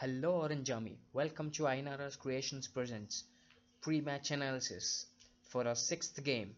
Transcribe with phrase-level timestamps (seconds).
[0.00, 3.24] Hello Orange Army, welcome to Ainara's Creations Presents
[3.80, 5.06] pre-match analysis
[5.48, 6.54] for our sixth game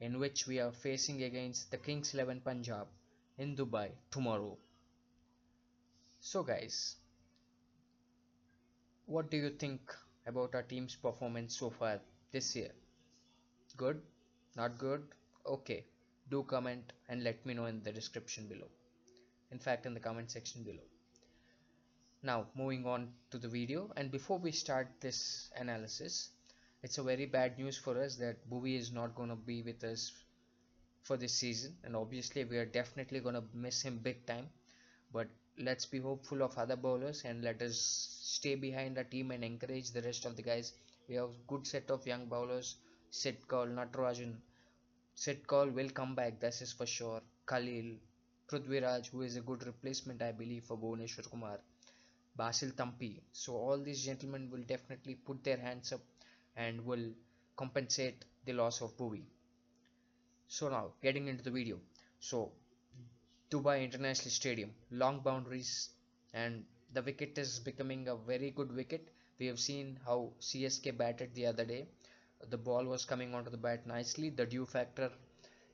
[0.00, 2.86] in which we are facing against the Kings 11 Punjab
[3.38, 4.54] in Dubai tomorrow.
[6.20, 6.96] So guys,
[9.06, 9.80] what do you think
[10.26, 12.00] about our team's performance so far
[12.32, 12.72] this year?
[13.78, 14.02] Good?
[14.58, 15.04] Not good?
[15.46, 15.86] Okay,
[16.30, 18.68] do comment and let me know in the description below.
[19.52, 20.84] In fact, in the comment section below
[22.22, 23.90] now moving on to the video.
[23.96, 26.30] And before we start this analysis
[26.82, 29.82] it's a very bad news for us that Bhuvi is not going to be with
[29.82, 30.12] us
[31.02, 31.74] for this season.
[31.82, 34.48] And obviously we are definitely going to miss him big time.
[35.12, 35.26] But
[35.58, 37.78] let's be hopeful of other bowlers and let us
[38.22, 40.72] stay behind the team and encourage the rest of the guys.
[41.08, 42.76] We have a good set of young bowlers.
[43.10, 44.34] Sid Kaul, Natarajan.
[45.16, 47.22] Sid Kaul will come back this is for sure.
[47.46, 47.96] Khalil
[48.48, 51.58] Prithviraj who is a good replacement I believe for Bhuvneshwar Kumar
[52.38, 53.20] Basil Thampi.
[53.32, 56.00] So all these gentlemen will definitely put their hands up
[56.56, 57.10] and will
[57.56, 59.24] compensate the loss of Bhuvi.
[60.46, 61.78] So now getting into the video.
[62.20, 62.52] So
[63.50, 65.90] Dubai International Stadium, long boundaries
[66.32, 66.64] and
[66.94, 69.08] the wicket is becoming a very good wicket.
[69.38, 71.86] We have seen how CSK batted the other day.
[72.48, 74.30] The ball was coming onto the bat nicely.
[74.30, 75.10] The dew factor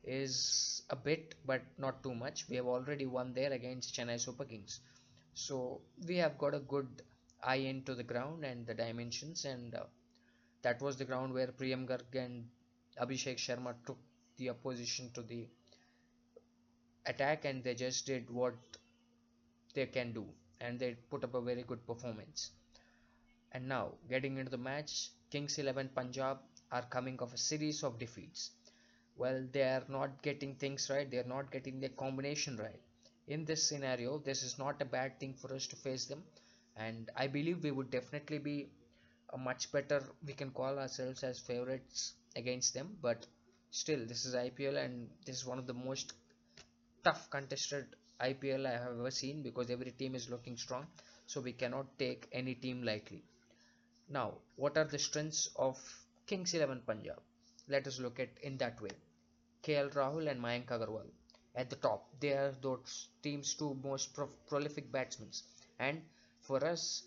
[0.02, 2.48] is a bit but not too much.
[2.48, 4.80] We have already won there against Chennai Super Kings
[5.34, 7.02] so we have got a good
[7.42, 9.84] eye into the ground and the dimensions and uh,
[10.62, 12.48] that was the ground where Priyam Garg and
[13.00, 13.98] Abhishek Sharma took
[14.36, 15.46] the opposition to the
[17.06, 18.54] attack and they just did what
[19.74, 20.24] they can do
[20.60, 22.50] and they put up a very good performance.
[23.52, 26.38] And now getting into the match Kings 11 Punjab
[26.70, 28.52] are coming off a series of defeats.
[29.16, 32.80] Well they are not getting things right they are not getting the combination right
[33.26, 36.22] in this scenario this is not a bad thing for us to face them.
[36.76, 38.68] And i believe we would definitely be
[39.32, 42.96] a much better we can call ourselves as favorites against them.
[43.00, 43.26] But
[43.70, 46.12] still this is ipl and this is one of the most
[47.02, 47.86] tough contested
[48.20, 50.86] ipl i have ever seen because every team is looking strong.
[51.26, 53.22] So we cannot take any team lightly.
[54.08, 55.78] Now what are the strengths of
[56.26, 57.20] kings 11 punjab?
[57.68, 58.90] Let us look at in that way.
[59.62, 61.06] Kl rahul and mayank agarwal
[61.54, 62.08] at the top.
[62.20, 65.30] They are those team's two most pro prolific batsmen.
[65.78, 66.02] And
[66.42, 67.02] for us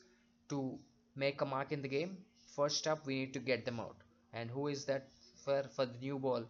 [0.50, 0.78] to
[1.16, 2.18] make a mark in the game,
[2.56, 3.98] first up we need to get them out.
[4.34, 5.08] And who is that
[5.44, 6.46] for, for the new ball?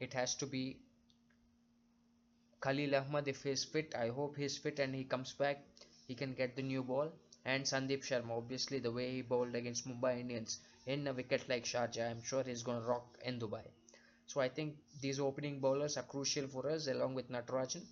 [0.00, 0.78] It has to be
[2.60, 3.94] Khalil Ahmad if he's fit.
[3.94, 5.62] I hope he's fit and he comes back.
[6.08, 7.12] He can get the new ball.
[7.44, 11.64] And Sandeep Sharma, obviously the way he bowled against Mumbai Indians in a wicket like
[11.64, 13.62] Sharjah, I'm sure he's going to rock in Dubai.
[14.26, 17.82] So I think these opening bowlers are crucial for us along with Natarajan.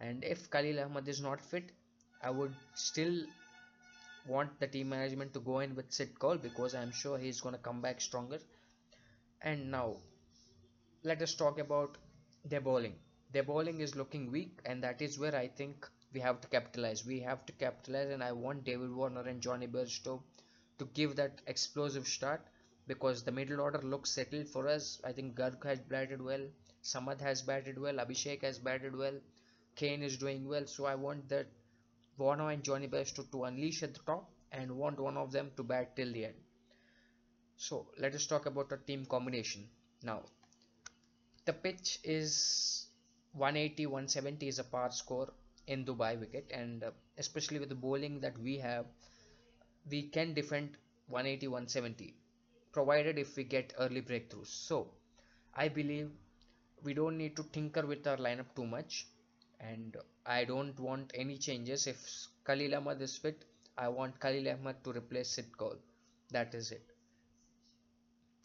[0.00, 1.72] And if Khalil Ahmad is not fit,
[2.22, 3.26] I would still
[4.26, 7.54] want the team management to go in with Sid Kaul because I'm sure he's going
[7.54, 8.40] to come back stronger.
[9.42, 9.96] And now,
[11.04, 11.98] let us talk about
[12.44, 12.94] their bowling.
[13.32, 17.04] Their bowling is looking weak, and that is where I think we have to capitalize.
[17.06, 20.20] We have to capitalize, and I want David Warner and Jonny Bairstow
[20.78, 22.42] to give that explosive start
[22.86, 25.00] because the middle order looks settled for us.
[25.04, 26.46] I think Garg has batted well,
[26.82, 29.14] Samad has batted well, Abhishek has batted well,
[29.76, 30.66] Kane is doing well.
[30.66, 31.46] So I want that
[32.18, 35.62] Warner and Jonny Bairstow to unleash at the top and want one of them to
[35.62, 36.34] bat till the end.
[37.56, 39.68] So let us talk about a team combination.
[40.02, 40.22] Now
[41.44, 42.86] the pitch is
[43.32, 45.32] 180 170 is a par score
[45.66, 48.86] in Dubai wicket and uh, especially with the bowling that we have
[49.90, 50.76] we can defend
[51.08, 52.14] 180 170
[52.74, 54.48] provided if we get early breakthroughs.
[54.68, 54.88] So
[55.54, 56.10] I believe
[56.82, 59.06] we don't need to tinker with our lineup too much
[59.60, 59.96] and
[60.26, 61.86] I don't want any changes.
[61.86, 62.00] If
[62.44, 63.44] Khalil Ahmad is fit,
[63.78, 65.76] I want Khalil Ahmad to replace Sid Kaul.
[66.32, 66.82] That is it.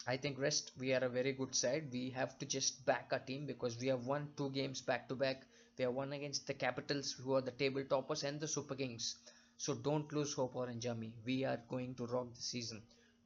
[0.07, 1.89] I think rest we are a very good side.
[1.91, 5.15] We have to just back our team because we have won two games back to
[5.15, 5.43] back.
[5.77, 9.15] We have won against the Capitals who are the table toppers and the Super Kings.
[9.57, 11.13] So don't lose hope Orange Army.
[11.25, 12.81] We are going to rock the season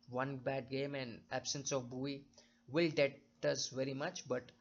[0.10, 2.22] one bad game and absence of Bhuvi
[2.70, 4.52] will debt us very much but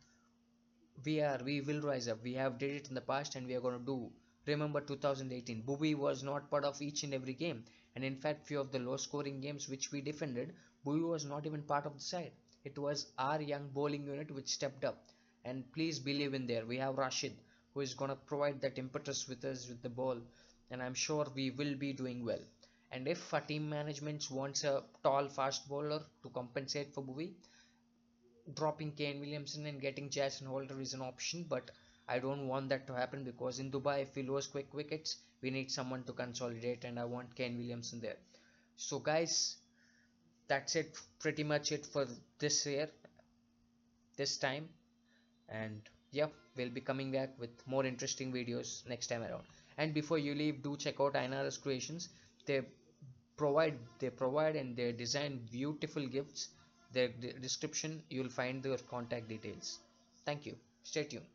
[1.05, 2.23] we are we will rise up.
[2.23, 4.11] We have did it in the past and we are going to do.
[4.47, 7.65] Remember 2018 Bhuvi was not part of each and every game.
[7.94, 10.55] And in fact few of the low scoring games which we defended
[10.87, 12.33] Bhuvi was not even part of the side.
[12.65, 15.09] It was our young bowling unit which stepped up.
[15.44, 16.65] And please believe in there.
[16.65, 17.37] We have Rashid
[17.75, 20.19] who is going to provide that impetus with us with the ball.
[20.71, 22.41] And I'm sure we will be doing well
[22.93, 27.31] and if a team management wants a tall fast bowler to compensate for Bhuvi
[28.55, 31.71] dropping Kane Williamson and getting Jason Holder is an option but
[32.09, 35.50] I don't want that to happen because in Dubai if we lose quick wickets we
[35.50, 38.17] need someone to consolidate and I want Kane Williamson there.
[38.77, 39.56] So guys
[40.49, 42.06] that's it pretty much it for
[42.39, 42.89] this year
[44.17, 44.69] this time.
[45.49, 45.81] And
[46.11, 49.44] yeah we'll be coming back with more interesting videos next time around.
[49.79, 52.09] And before you leave do check out INRS creations.
[52.44, 52.62] They
[53.43, 56.49] provide they provide and they design beautiful gifts.
[56.93, 57.09] Their
[57.49, 59.79] description you'll find their contact details.
[60.27, 60.56] Thank you.
[60.93, 61.31] Stay tuned